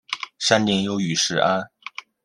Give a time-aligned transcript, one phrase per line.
[0.39, 1.63] 山顶有雨石庵。